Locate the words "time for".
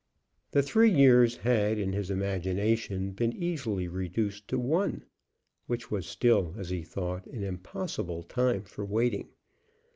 8.23-8.83